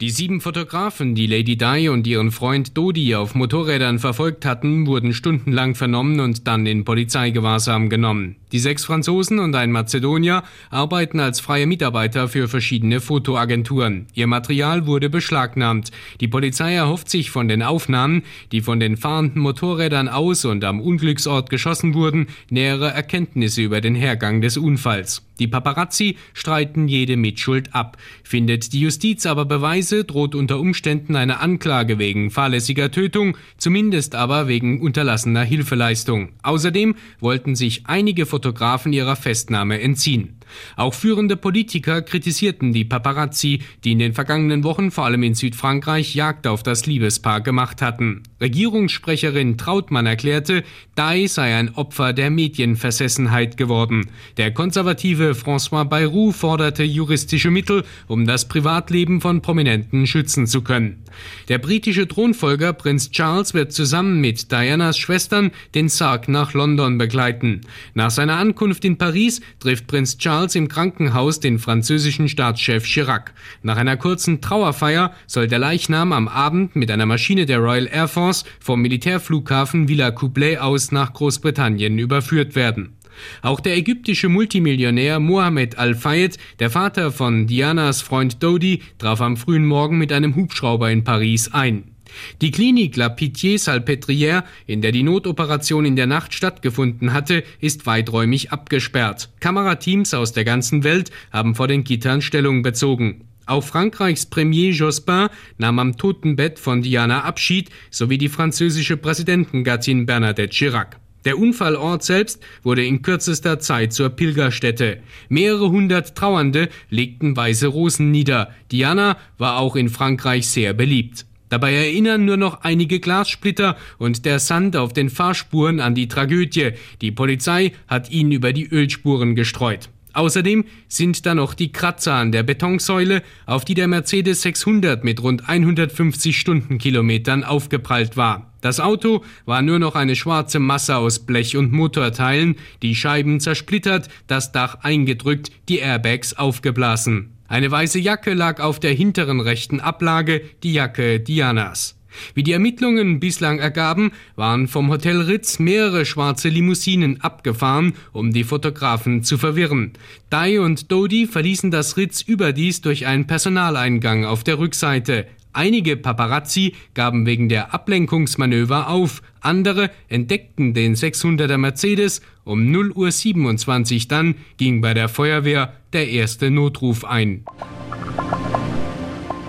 Die 0.00 0.10
sieben 0.10 0.40
Fotografen, 0.40 1.14
die 1.14 1.28
Lady 1.28 1.56
Di 1.56 1.88
und 1.88 2.04
ihren 2.08 2.32
Freund 2.32 2.76
Dodi 2.76 3.14
auf 3.14 3.36
Motorrädern 3.36 4.00
verfolgt 4.00 4.44
hatten, 4.44 4.88
wurden 4.88 5.14
stundenlang 5.14 5.76
vernommen 5.76 6.18
und 6.18 6.48
dann 6.48 6.66
in 6.66 6.84
Polizeigewahrsam 6.84 7.88
genommen. 7.88 8.34
Die 8.50 8.58
sechs 8.58 8.84
Franzosen 8.84 9.38
und 9.38 9.54
ein 9.54 9.70
Mazedonier 9.70 10.42
arbeiten 10.68 11.20
als 11.20 11.38
freie 11.38 11.68
Mitarbeiter 11.68 12.26
für 12.26 12.48
verschiedene 12.48 13.00
Fotoagenturen. 13.00 14.08
Ihr 14.14 14.26
Material 14.26 14.86
wurde 14.86 15.10
beschlagnahmt. 15.10 15.92
Die 16.20 16.26
Polizei 16.26 16.74
erhofft 16.74 17.08
sich 17.08 17.30
von 17.30 17.46
den 17.46 17.62
Aufnahmen, 17.62 18.24
die 18.50 18.62
von 18.62 18.80
den 18.80 18.96
fahrenden 18.96 19.42
Motorrädern 19.42 20.08
aus 20.08 20.44
und 20.44 20.64
am 20.64 20.80
Unglücksort 20.80 21.50
geschossen 21.50 21.94
wurden, 21.94 22.26
nähere 22.50 22.90
Erkenntnisse 22.90 23.62
über 23.62 23.80
den 23.80 23.94
Hergang 23.94 24.40
des 24.40 24.56
Unfalls. 24.56 25.22
Die 25.38 25.48
Paparazzi 25.48 26.16
streiten 26.32 26.88
jede 26.88 27.16
Mitschuld 27.16 27.74
ab. 27.74 27.96
Findet 28.22 28.72
die 28.72 28.80
Justiz 28.80 29.26
aber 29.26 29.44
Beweise, 29.44 30.04
droht 30.04 30.34
unter 30.34 30.60
Umständen 30.60 31.16
eine 31.16 31.40
Anklage 31.40 31.98
wegen 31.98 32.30
fahrlässiger 32.30 32.90
Tötung, 32.90 33.36
zumindest 33.58 34.14
aber 34.14 34.48
wegen 34.48 34.80
unterlassener 34.80 35.42
Hilfeleistung. 35.42 36.30
Außerdem 36.42 36.94
wollten 37.20 37.56
sich 37.56 37.86
einige 37.86 38.26
Fotografen 38.26 38.92
ihrer 38.92 39.16
Festnahme 39.16 39.80
entziehen. 39.80 40.36
Auch 40.76 40.94
führende 40.94 41.36
Politiker 41.36 42.02
kritisierten 42.02 42.72
die 42.72 42.84
Paparazzi, 42.84 43.60
die 43.84 43.92
in 43.92 43.98
den 43.98 44.14
vergangenen 44.14 44.64
Wochen 44.64 44.90
vor 44.90 45.04
allem 45.04 45.22
in 45.22 45.34
Südfrankreich 45.34 46.14
Jagd 46.14 46.46
auf 46.46 46.62
das 46.62 46.86
Liebespaar 46.86 47.40
gemacht 47.40 47.82
hatten. 47.82 48.22
Regierungssprecherin 48.40 49.56
Trautmann 49.58 50.06
erklärte, 50.06 50.64
Dai 50.94 51.26
sei 51.26 51.56
ein 51.56 51.74
Opfer 51.74 52.12
der 52.12 52.30
Medienversessenheit 52.30 53.56
geworden. 53.56 54.06
Der 54.36 54.52
konservative 54.52 55.32
François 55.32 55.84
Bayrou 55.84 56.30
forderte 56.30 56.84
juristische 56.84 57.50
Mittel, 57.50 57.84
um 58.06 58.26
das 58.26 58.46
Privatleben 58.46 59.20
von 59.20 59.42
Prominenten 59.42 60.06
schützen 60.06 60.46
zu 60.46 60.62
können. 60.62 61.02
Der 61.48 61.58
britische 61.58 62.06
Thronfolger 62.06 62.72
Prinz 62.72 63.10
Charles 63.10 63.54
wird 63.54 63.72
zusammen 63.72 64.20
mit 64.20 64.52
Dianas 64.52 64.98
Schwestern 64.98 65.52
den 65.74 65.88
Sarg 65.88 66.28
nach 66.28 66.54
London 66.54 66.98
begleiten. 66.98 67.62
Nach 67.94 68.10
seiner 68.10 68.36
Ankunft 68.36 68.84
in 68.84 68.98
Paris 68.98 69.40
trifft 69.60 69.86
Prinz 69.86 70.18
Charles 70.18 70.33
Charles 70.34 70.56
im 70.56 70.66
Krankenhaus 70.66 71.38
den 71.38 71.60
französischen 71.60 72.28
Staatschef 72.28 72.84
Chirac. 72.86 73.32
Nach 73.62 73.76
einer 73.76 73.96
kurzen 73.96 74.40
Trauerfeier 74.40 75.12
soll 75.28 75.46
der 75.46 75.60
Leichnam 75.60 76.12
am 76.12 76.26
Abend 76.26 76.74
mit 76.74 76.90
einer 76.90 77.06
Maschine 77.06 77.46
der 77.46 77.60
Royal 77.60 77.86
Air 77.86 78.08
Force 78.08 78.44
vom 78.58 78.82
Militärflughafen 78.82 79.86
Villa 79.86 80.10
Couplay 80.10 80.58
aus 80.58 80.90
nach 80.90 81.12
Großbritannien 81.12 82.00
überführt 82.00 82.56
werden. 82.56 82.96
Auch 83.42 83.60
der 83.60 83.76
ägyptische 83.76 84.28
Multimillionär 84.28 85.20
Mohammed 85.20 85.78
Al-Fayed, 85.78 86.36
der 86.58 86.70
Vater 86.70 87.12
von 87.12 87.46
Dianas 87.46 88.02
Freund 88.02 88.42
Dodi, 88.42 88.82
traf 88.98 89.20
am 89.20 89.36
frühen 89.36 89.64
Morgen 89.64 89.98
mit 89.98 90.10
einem 90.10 90.34
Hubschrauber 90.34 90.90
in 90.90 91.04
Paris 91.04 91.54
ein. 91.54 91.93
Die 92.40 92.50
Klinik 92.50 92.96
La 92.96 93.08
Pitié-Salpêtrière, 93.08 94.44
in 94.66 94.82
der 94.82 94.92
die 94.92 95.02
Notoperation 95.02 95.84
in 95.84 95.96
der 95.96 96.06
Nacht 96.06 96.34
stattgefunden 96.34 97.12
hatte, 97.12 97.44
ist 97.60 97.86
weiträumig 97.86 98.52
abgesperrt. 98.52 99.30
Kamerateams 99.40 100.14
aus 100.14 100.32
der 100.32 100.44
ganzen 100.44 100.84
Welt 100.84 101.10
haben 101.32 101.54
vor 101.54 101.68
den 101.68 101.84
Gittern 101.84 102.22
Stellung 102.22 102.62
bezogen. 102.62 103.24
Auch 103.46 103.62
Frankreichs 103.62 104.26
Premier 104.26 104.70
Jospin 104.70 105.28
nahm 105.58 105.78
am 105.78 105.96
Totenbett 105.96 106.58
von 106.58 106.80
Diana 106.82 107.24
Abschied, 107.24 107.70
sowie 107.90 108.18
die 108.18 108.30
französische 108.30 108.96
Präsidentengattin 108.96 110.06
Bernadette 110.06 110.54
Chirac. 110.54 110.98
Der 111.24 111.38
Unfallort 111.38 112.02
selbst 112.02 112.42
wurde 112.62 112.84
in 112.84 113.00
kürzester 113.00 113.58
Zeit 113.58 113.92
zur 113.92 114.10
Pilgerstätte. 114.10 114.98
Mehrere 115.28 115.70
hundert 115.70 116.14
Trauernde 116.14 116.68
legten 116.90 117.34
weiße 117.36 117.66
Rosen 117.66 118.10
nieder. 118.10 118.50
Diana 118.70 119.16
war 119.38 119.58
auch 119.58 119.76
in 119.76 119.88
Frankreich 119.88 120.46
sehr 120.48 120.74
beliebt. 120.74 121.24
Dabei 121.54 121.72
erinnern 121.72 122.24
nur 122.24 122.36
noch 122.36 122.62
einige 122.62 122.98
Glassplitter 122.98 123.76
und 123.98 124.24
der 124.24 124.40
Sand 124.40 124.76
auf 124.76 124.92
den 124.92 125.08
Fahrspuren 125.08 125.78
an 125.78 125.94
die 125.94 126.08
Tragödie. 126.08 126.72
Die 127.00 127.12
Polizei 127.12 127.70
hat 127.86 128.10
ihn 128.10 128.32
über 128.32 128.52
die 128.52 128.66
Ölspuren 128.66 129.36
gestreut. 129.36 129.88
Außerdem 130.14 130.64
sind 130.88 131.24
da 131.26 131.32
noch 131.36 131.54
die 131.54 131.70
Kratzer 131.70 132.14
an 132.14 132.32
der 132.32 132.42
Betonsäule, 132.42 133.22
auf 133.46 133.64
die 133.64 133.74
der 133.74 133.86
Mercedes 133.86 134.42
600 134.42 135.04
mit 135.04 135.22
rund 135.22 135.48
150 135.48 136.36
Stundenkilometern 136.36 137.44
aufgeprallt 137.44 138.16
war. 138.16 138.52
Das 138.60 138.80
Auto 138.80 139.22
war 139.44 139.62
nur 139.62 139.78
noch 139.78 139.94
eine 139.94 140.16
schwarze 140.16 140.58
Masse 140.58 140.96
aus 140.96 141.20
Blech 141.20 141.56
und 141.56 141.70
Motorteilen, 141.70 142.56
die 142.82 142.96
Scheiben 142.96 143.38
zersplittert, 143.38 144.08
das 144.26 144.50
Dach 144.50 144.78
eingedrückt, 144.82 145.52
die 145.68 145.78
Airbags 145.78 146.34
aufgeblasen. 146.34 147.33
Eine 147.46 147.70
weiße 147.70 147.98
Jacke 147.98 148.32
lag 148.32 148.60
auf 148.60 148.80
der 148.80 148.92
hinteren 148.92 149.40
rechten 149.40 149.80
Ablage, 149.80 150.42
die 150.62 150.72
Jacke 150.72 151.20
Dianas. 151.20 151.96
Wie 152.34 152.42
die 152.42 152.52
Ermittlungen 152.52 153.20
bislang 153.20 153.58
ergaben, 153.58 154.12
waren 154.36 154.68
vom 154.68 154.90
Hotel 154.90 155.20
Ritz 155.20 155.58
mehrere 155.58 156.04
schwarze 156.04 156.48
Limousinen 156.48 157.20
abgefahren, 157.20 157.94
um 158.12 158.32
die 158.32 158.44
Fotografen 158.44 159.22
zu 159.22 159.36
verwirren. 159.36 159.92
Dai 160.30 160.60
und 160.60 160.90
Dodi 160.90 161.26
verließen 161.26 161.70
das 161.70 161.96
Ritz 161.96 162.22
überdies 162.22 162.80
durch 162.80 163.06
einen 163.06 163.26
Personaleingang 163.26 164.24
auf 164.24 164.44
der 164.44 164.58
Rückseite. 164.58 165.26
Einige 165.54 165.96
Paparazzi 165.96 166.74
gaben 166.94 167.26
wegen 167.26 167.48
der 167.48 167.72
Ablenkungsmanöver 167.72 168.88
auf, 168.88 169.22
andere 169.40 169.90
entdeckten 170.08 170.74
den 170.74 170.96
600er 170.96 171.58
Mercedes. 171.58 172.22
Um 172.42 172.72
0 172.72 172.90
Uhr 172.90 173.10
27 173.10 174.08
dann 174.08 174.34
ging 174.56 174.80
bei 174.80 174.94
der 174.94 175.08
Feuerwehr 175.08 175.72
der 175.92 176.08
erste 176.08 176.50
Notruf 176.50 177.04
ein. 177.04 177.44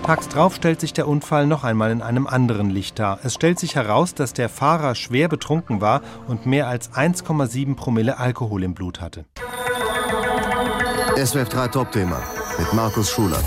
Tags 0.04 0.28
drauf 0.28 0.54
stellt 0.54 0.80
sich 0.80 0.92
der 0.92 1.08
Unfall 1.08 1.48
noch 1.48 1.64
einmal 1.64 1.90
in 1.90 2.00
einem 2.00 2.28
anderen 2.28 2.70
Licht 2.70 3.00
dar. 3.00 3.18
Es 3.24 3.34
stellt 3.34 3.58
sich 3.58 3.74
heraus, 3.74 4.14
dass 4.14 4.32
der 4.32 4.48
Fahrer 4.48 4.94
schwer 4.94 5.26
betrunken 5.28 5.80
war 5.80 6.00
und 6.28 6.46
mehr 6.46 6.68
als 6.68 6.92
1,7 6.92 7.74
Promille 7.74 8.16
Alkohol 8.16 8.62
im 8.62 8.74
Blut 8.74 9.00
hatte. 9.00 9.24
SWF 11.16 11.48
3 11.48 11.68
Top-Thema 11.68 12.22
mit 12.56 12.72
Markus 12.72 13.10
Schuler. 13.10 13.42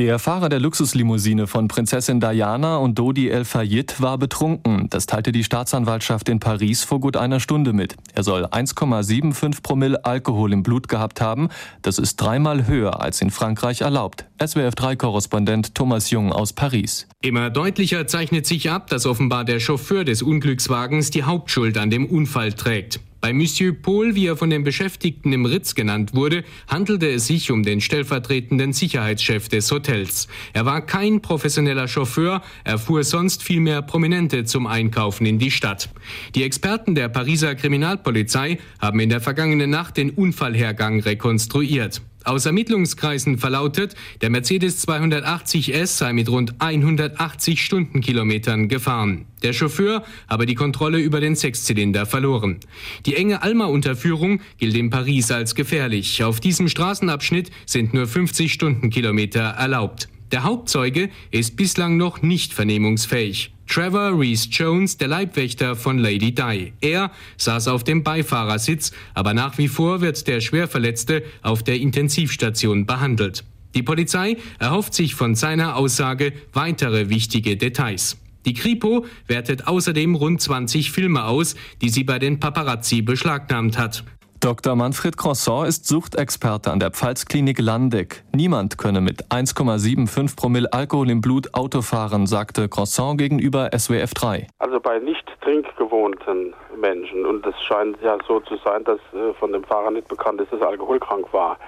Der 0.00 0.18
Fahrer 0.18 0.48
der 0.48 0.60
Luxuslimousine 0.60 1.46
von 1.46 1.68
Prinzessin 1.68 2.20
Diana 2.20 2.78
und 2.78 2.98
Dodi 2.98 3.28
El 3.28 3.44
Fayed 3.44 4.00
war 4.00 4.16
betrunken. 4.16 4.86
Das 4.88 5.04
teilte 5.04 5.30
die 5.30 5.44
Staatsanwaltschaft 5.44 6.30
in 6.30 6.40
Paris 6.40 6.84
vor 6.84 7.00
gut 7.00 7.18
einer 7.18 7.38
Stunde 7.38 7.74
mit. 7.74 7.96
Er 8.14 8.22
soll 8.22 8.46
1,75 8.46 9.62
Promille 9.62 10.02
Alkohol 10.02 10.54
im 10.54 10.62
Blut 10.62 10.88
gehabt 10.88 11.20
haben. 11.20 11.50
Das 11.82 11.98
ist 11.98 12.16
dreimal 12.16 12.66
höher 12.66 13.02
als 13.02 13.20
in 13.20 13.30
Frankreich 13.30 13.82
erlaubt. 13.82 14.24
SWF3-Korrespondent 14.38 15.74
Thomas 15.74 16.08
Jung 16.08 16.32
aus 16.32 16.54
Paris. 16.54 17.06
Immer 17.20 17.50
deutlicher 17.50 18.06
zeichnet 18.06 18.46
sich 18.46 18.70
ab, 18.70 18.86
dass 18.86 19.04
offenbar 19.04 19.44
der 19.44 19.60
Chauffeur 19.60 20.04
des 20.04 20.22
Unglückswagens 20.22 21.10
die 21.10 21.24
Hauptschuld 21.24 21.76
an 21.76 21.90
dem 21.90 22.06
Unfall 22.06 22.54
trägt. 22.54 23.00
Bei 23.20 23.34
Monsieur 23.34 23.74
Paul, 23.74 24.14
wie 24.14 24.26
er 24.26 24.36
von 24.36 24.48
den 24.48 24.64
Beschäftigten 24.64 25.32
im 25.34 25.44
Ritz 25.44 25.74
genannt 25.74 26.14
wurde, 26.14 26.42
handelte 26.68 27.06
es 27.10 27.26
sich 27.26 27.50
um 27.50 27.62
den 27.62 27.82
stellvertretenden 27.82 28.72
Sicherheitschef 28.72 29.48
des 29.48 29.70
Hotels. 29.70 30.26
Er 30.54 30.64
war 30.64 30.86
kein 30.86 31.20
professioneller 31.20 31.86
Chauffeur, 31.86 32.42
er 32.64 32.78
fuhr 32.78 33.04
sonst 33.04 33.42
vielmehr 33.42 33.82
Prominente 33.82 34.44
zum 34.44 34.66
Einkaufen 34.66 35.26
in 35.26 35.38
die 35.38 35.50
Stadt. 35.50 35.90
Die 36.34 36.44
Experten 36.44 36.94
der 36.94 37.10
Pariser 37.10 37.54
Kriminalpolizei 37.54 38.58
haben 38.78 39.00
in 39.00 39.10
der 39.10 39.20
vergangenen 39.20 39.68
Nacht 39.68 39.98
den 39.98 40.10
Unfallhergang 40.10 41.00
rekonstruiert. 41.00 42.00
Aus 42.24 42.44
Ermittlungskreisen 42.44 43.38
verlautet, 43.38 43.94
der 44.20 44.28
Mercedes 44.28 44.86
280S 44.86 45.86
sei 45.86 46.12
mit 46.12 46.28
rund 46.28 46.54
180 46.58 47.64
Stundenkilometern 47.64 48.68
gefahren. 48.68 49.24
Der 49.42 49.54
Chauffeur 49.54 50.04
habe 50.28 50.44
die 50.44 50.54
Kontrolle 50.54 50.98
über 50.98 51.20
den 51.20 51.34
Sechszylinder 51.34 52.04
verloren. 52.04 52.60
Die 53.06 53.16
enge 53.16 53.42
Alma-Unterführung 53.42 54.42
gilt 54.58 54.76
in 54.76 54.90
Paris 54.90 55.30
als 55.30 55.54
gefährlich. 55.54 56.22
Auf 56.22 56.40
diesem 56.40 56.68
Straßenabschnitt 56.68 57.50
sind 57.64 57.94
nur 57.94 58.06
50 58.06 58.52
Stundenkilometer 58.52 59.40
erlaubt. 59.40 60.08
Der 60.30 60.44
Hauptzeuge 60.44 61.08
ist 61.30 61.56
bislang 61.56 61.96
noch 61.96 62.22
nicht 62.22 62.52
vernehmungsfähig. 62.52 63.52
Trevor 63.70 64.18
Reese 64.18 64.48
Jones, 64.50 64.96
der 64.96 65.06
Leibwächter 65.06 65.76
von 65.76 65.98
Lady 65.98 66.34
Di. 66.34 66.72
Er 66.80 67.12
saß 67.36 67.68
auf 67.68 67.84
dem 67.84 68.02
Beifahrersitz, 68.02 68.90
aber 69.14 69.32
nach 69.32 69.58
wie 69.58 69.68
vor 69.68 70.00
wird 70.00 70.26
der 70.26 70.40
Schwerverletzte 70.40 71.22
auf 71.42 71.62
der 71.62 71.76
Intensivstation 71.76 72.84
behandelt. 72.84 73.44
Die 73.76 73.84
Polizei 73.84 74.38
erhofft 74.58 74.94
sich 74.94 75.14
von 75.14 75.36
seiner 75.36 75.76
Aussage 75.76 76.32
weitere 76.52 77.10
wichtige 77.10 77.56
Details. 77.56 78.16
Die 78.44 78.54
Kripo 78.54 79.06
wertet 79.28 79.68
außerdem 79.68 80.16
rund 80.16 80.40
20 80.40 80.90
Filme 80.90 81.24
aus, 81.24 81.54
die 81.80 81.90
sie 81.90 82.02
bei 82.02 82.18
den 82.18 82.40
Paparazzi 82.40 83.02
beschlagnahmt 83.02 83.78
hat. 83.78 84.02
Dr. 84.40 84.74
Manfred 84.74 85.18
Croissant 85.18 85.68
ist 85.68 85.86
Suchtexperte 85.86 86.70
an 86.70 86.80
der 86.80 86.90
Pfalzklinik 86.90 87.58
Landeck. 87.60 88.24
Niemand 88.34 88.78
könne 88.78 89.02
mit 89.02 89.26
1,75 89.26 90.34
Promille 90.34 90.72
Alkohol 90.72 91.10
im 91.10 91.20
Blut 91.20 91.52
Auto 91.52 91.82
fahren, 91.82 92.26
sagte 92.26 92.70
Croissant 92.70 93.18
gegenüber 93.18 93.68
SWF 93.76 94.14
3. 94.14 94.46
Also 94.58 94.80
bei 94.80 94.98
nicht 94.98 95.26
trinkgewohnten 95.42 96.54
Menschen, 96.80 97.26
und 97.26 97.44
es 97.44 97.54
scheint 97.64 98.00
ja 98.02 98.16
so 98.26 98.40
zu 98.40 98.56
sein, 98.64 98.82
dass 98.84 98.98
äh, 99.12 99.34
von 99.34 99.52
dem 99.52 99.62
Fahrer 99.62 99.90
nicht 99.90 100.08
bekannt 100.08 100.40
ist, 100.40 100.50
dass 100.50 100.60
er 100.62 100.68
alkoholkrank 100.68 101.30
war, 101.34 101.58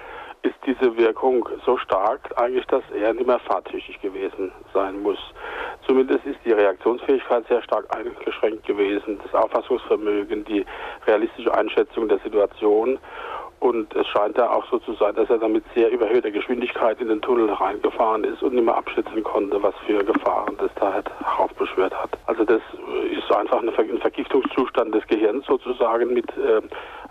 ist 0.42 0.56
diese 0.64 0.96
Wirkung 0.96 1.46
so 1.66 1.76
stark 1.76 2.20
eigentlich, 2.36 2.64
dass 2.68 2.84
er 2.98 3.12
nicht 3.12 3.26
mehr 3.26 3.38
fahrtüchtig 3.40 4.00
gewesen 4.00 4.50
sein 4.72 5.02
muss. 5.02 5.18
Zumindest 5.86 6.24
ist 6.24 6.38
die 6.44 6.52
Reaktionsfähigkeit 6.52 7.46
sehr 7.48 7.62
stark 7.62 7.86
eingeschränkt 7.94 8.66
gewesen, 8.66 9.20
das 9.22 9.34
Auffassungsvermögen, 9.34 10.44
die 10.44 10.64
realistische 11.06 11.52
Einschätzung 11.54 12.08
der 12.08 12.18
Situation. 12.18 12.98
Und 13.62 13.94
es 13.94 14.08
scheint 14.08 14.36
ja 14.38 14.50
auch 14.50 14.64
so 14.70 14.78
zu 14.80 14.92
sein, 14.94 15.14
dass 15.14 15.30
er 15.30 15.38
damit 15.38 15.62
sehr 15.72 15.88
überhöhter 15.92 16.32
Geschwindigkeit 16.32 17.00
in 17.00 17.06
den 17.06 17.22
Tunnel 17.22 17.48
reingefahren 17.48 18.24
ist 18.24 18.42
und 18.42 18.54
nicht 18.54 18.64
mehr 18.64 18.76
abschätzen 18.76 19.22
konnte, 19.22 19.62
was 19.62 19.74
für 19.86 20.04
Gefahren 20.04 20.56
das 20.58 20.70
da 20.74 20.92
halt 20.92 21.08
heraufbeschwört 21.20 21.94
hat. 21.94 22.10
Also 22.26 22.44
das 22.44 22.60
ist 23.12 23.30
einfach 23.30 23.62
ein 23.62 23.70
Vergiftungszustand 24.00 24.92
des 24.92 25.06
Gehirns 25.06 25.46
sozusagen. 25.46 26.12
Mit 26.12 26.28
äh, 26.36 26.60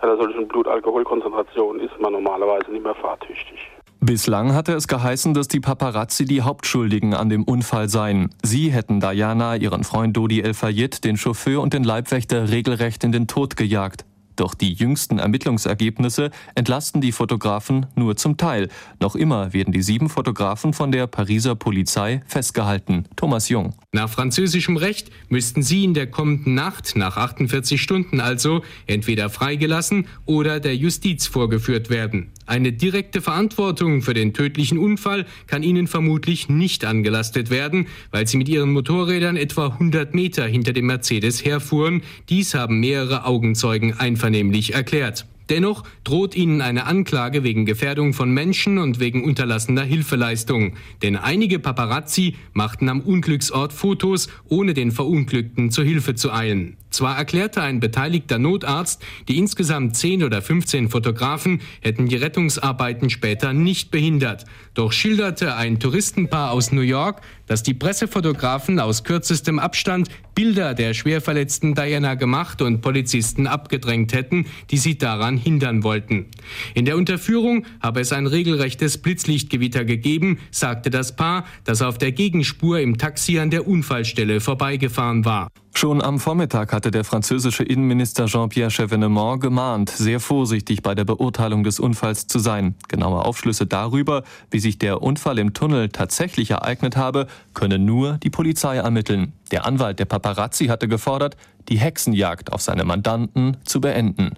einer 0.00 0.16
solchen 0.18 0.46
Blutalkoholkonzentration 0.46 1.80
ist 1.80 1.98
man 1.98 2.12
normalerweise 2.12 2.70
nicht 2.70 2.84
mehr 2.84 2.96
fahrtüchtig. 2.96 3.70
Bislang 4.04 4.52
hatte 4.52 4.72
es 4.72 4.88
geheißen, 4.88 5.32
dass 5.32 5.46
die 5.46 5.60
Paparazzi 5.60 6.24
die 6.24 6.42
Hauptschuldigen 6.42 7.14
an 7.14 7.28
dem 7.28 7.44
Unfall 7.44 7.88
seien. 7.88 8.30
Sie 8.42 8.72
hätten 8.72 8.98
Diana, 8.98 9.54
ihren 9.54 9.84
Freund 9.84 10.16
Dodi 10.16 10.40
El 10.40 10.54
Fayed, 10.54 11.04
den 11.04 11.16
Chauffeur 11.16 11.62
und 11.62 11.72
den 11.72 11.84
Leibwächter 11.84 12.50
regelrecht 12.50 13.04
in 13.04 13.12
den 13.12 13.28
Tod 13.28 13.56
gejagt. 13.56 14.04
Doch 14.36 14.54
die 14.54 14.72
jüngsten 14.72 15.18
Ermittlungsergebnisse 15.18 16.30
entlasten 16.54 17.00
die 17.00 17.12
Fotografen 17.12 17.86
nur 17.94 18.16
zum 18.16 18.36
Teil. 18.36 18.68
Noch 19.00 19.14
immer 19.16 19.52
werden 19.52 19.72
die 19.72 19.82
sieben 19.82 20.08
Fotografen 20.08 20.72
von 20.72 20.92
der 20.92 21.06
Pariser 21.06 21.54
Polizei 21.54 22.22
festgehalten. 22.26 23.04
Thomas 23.16 23.48
Jung. 23.48 23.74
Nach 23.92 24.08
französischem 24.08 24.76
Recht 24.76 25.10
müssten 25.28 25.62
sie 25.62 25.84
in 25.84 25.94
der 25.94 26.06
kommenden 26.06 26.54
Nacht, 26.54 26.96
nach 26.96 27.16
48 27.16 27.80
Stunden 27.80 28.20
also, 28.20 28.62
entweder 28.86 29.28
freigelassen 29.28 30.06
oder 30.24 30.60
der 30.60 30.76
Justiz 30.76 31.26
vorgeführt 31.26 31.90
werden. 31.90 32.30
Eine 32.46 32.72
direkte 32.72 33.20
Verantwortung 33.20 34.02
für 34.02 34.14
den 34.14 34.34
tödlichen 34.34 34.78
Unfall 34.78 35.26
kann 35.46 35.62
ihnen 35.62 35.86
vermutlich 35.86 36.48
nicht 36.48 36.84
angelastet 36.84 37.50
werden, 37.50 37.86
weil 38.10 38.26
sie 38.26 38.36
mit 38.36 38.48
ihren 38.48 38.72
Motorrädern 38.72 39.36
etwa 39.36 39.68
100 39.68 40.14
Meter 40.14 40.46
hinter 40.46 40.72
dem 40.72 40.86
Mercedes 40.86 41.44
herfuhren. 41.44 42.02
Dies 42.28 42.54
haben 42.54 42.80
mehrere 42.80 43.24
Augenzeugen 43.26 43.94
einvernehmlich 44.22 44.74
erklärt. 44.74 45.26
Dennoch 45.50 45.82
droht 46.04 46.36
ihnen 46.36 46.62
eine 46.62 46.86
Anklage 46.86 47.42
wegen 47.42 47.66
Gefährdung 47.66 48.14
von 48.14 48.32
Menschen 48.32 48.78
und 48.78 49.00
wegen 49.00 49.24
unterlassener 49.24 49.82
Hilfeleistung. 49.82 50.74
Denn 51.02 51.16
einige 51.16 51.58
Paparazzi 51.58 52.36
machten 52.52 52.88
am 52.88 53.00
Unglücksort 53.00 53.72
Fotos, 53.72 54.28
ohne 54.48 54.72
den 54.72 54.92
Verunglückten 54.92 55.72
zur 55.72 55.84
Hilfe 55.84 56.14
zu 56.14 56.32
eilen. 56.32 56.76
Zwar 56.90 57.16
erklärte 57.16 57.60
ein 57.60 57.80
beteiligter 57.80 58.38
Notarzt, 58.38 59.02
die 59.28 59.38
insgesamt 59.38 59.96
10 59.96 60.22
oder 60.22 60.42
15 60.42 60.90
Fotografen 60.90 61.60
hätten 61.80 62.06
die 62.06 62.16
Rettungsarbeiten 62.16 63.10
später 63.10 63.52
nicht 63.52 63.90
behindert. 63.90 64.44
Doch 64.74 64.92
schilderte 64.92 65.56
ein 65.56 65.80
Touristenpaar 65.80 66.52
aus 66.52 66.70
New 66.70 66.82
York, 66.82 67.20
dass 67.46 67.62
die 67.62 67.74
Pressefotografen 67.74 68.78
aus 68.78 69.04
kürzestem 69.04 69.58
Abstand 69.58 70.08
Bilder 70.34 70.74
der 70.74 70.94
schwerverletzten 70.94 71.74
Diana 71.74 72.14
gemacht 72.14 72.62
und 72.62 72.80
Polizisten 72.80 73.46
abgedrängt 73.46 74.12
hätten, 74.12 74.46
die 74.70 74.78
sie 74.78 74.96
daran 74.96 75.36
hindern 75.36 75.82
wollten. 75.82 76.26
In 76.74 76.84
der 76.84 76.96
Unterführung 76.96 77.66
habe 77.80 78.00
es 78.00 78.12
ein 78.12 78.26
regelrechtes 78.26 78.98
Blitzlichtgewitter 78.98 79.84
gegeben, 79.84 80.38
sagte 80.50 80.90
das 80.90 81.16
Paar, 81.16 81.44
das 81.64 81.82
auf 81.82 81.98
der 81.98 82.12
Gegenspur 82.12 82.80
im 82.80 82.98
Taxi 82.98 83.38
an 83.38 83.50
der 83.50 83.66
Unfallstelle 83.66 84.40
vorbeigefahren 84.40 85.24
war. 85.24 85.48
Schon 85.82 86.00
am 86.00 86.20
Vormittag 86.20 86.72
hatte 86.72 86.92
der 86.92 87.02
französische 87.02 87.64
Innenminister 87.64 88.26
Jean-Pierre 88.26 88.70
Chevènement 88.70 89.40
gemahnt, 89.40 89.90
sehr 89.90 90.20
vorsichtig 90.20 90.80
bei 90.80 90.94
der 90.94 91.04
Beurteilung 91.04 91.64
des 91.64 91.80
Unfalls 91.80 92.28
zu 92.28 92.38
sein. 92.38 92.76
Genaue 92.86 93.24
Aufschlüsse 93.24 93.66
darüber, 93.66 94.22
wie 94.52 94.60
sich 94.60 94.78
der 94.78 95.02
Unfall 95.02 95.40
im 95.40 95.54
Tunnel 95.54 95.88
tatsächlich 95.88 96.52
ereignet 96.52 96.96
habe, 96.96 97.26
könne 97.52 97.80
nur 97.80 98.18
die 98.18 98.30
Polizei 98.30 98.76
ermitteln. 98.76 99.32
Der 99.50 99.66
Anwalt 99.66 99.98
der 99.98 100.04
Paparazzi 100.04 100.66
hatte 100.66 100.86
gefordert, 100.86 101.36
die 101.68 101.80
Hexenjagd 101.80 102.52
auf 102.52 102.62
seine 102.62 102.84
Mandanten 102.84 103.56
zu 103.64 103.80
beenden. 103.80 104.36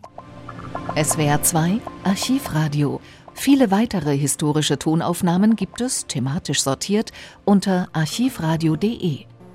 SWR 0.96 1.42
2 1.42 1.78
Archivradio. 2.04 3.02
Viele 3.34 3.70
weitere 3.70 4.16
historische 4.16 4.78
Tonaufnahmen 4.78 5.56
gibt 5.56 5.82
es, 5.82 6.06
thematisch 6.06 6.62
sortiert, 6.62 7.12
unter 7.44 7.88
archivradio.de. 7.92 9.26